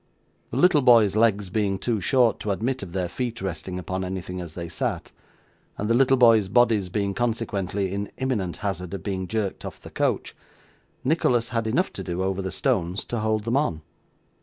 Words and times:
The 0.49 0.57
little 0.57 0.81
boys' 0.81 1.15
legs 1.15 1.51
being 1.51 1.77
too 1.77 2.01
short 2.01 2.39
to 2.39 2.49
admit 2.49 2.81
of 2.81 2.91
their 2.91 3.07
feet 3.07 3.39
resting 3.39 3.77
upon 3.77 4.03
anything 4.03 4.41
as 4.41 4.55
they 4.55 4.67
sat, 4.67 5.11
and 5.77 5.87
the 5.87 5.93
little 5.93 6.17
boys' 6.17 6.47
bodies 6.49 6.89
being 6.89 7.13
consequently 7.13 7.93
in 7.93 8.09
imminent 8.17 8.57
hazard 8.65 8.95
of 8.95 9.03
being 9.03 9.27
jerked 9.27 9.63
off 9.63 9.79
the 9.79 9.91
coach, 9.91 10.35
Nicholas 11.03 11.49
had 11.49 11.67
enough 11.67 11.93
to 11.93 12.03
do 12.03 12.23
over 12.23 12.41
the 12.41 12.49
stones 12.51 13.05
to 13.05 13.19
hold 13.19 13.43
them 13.43 13.55
on. 13.57 13.83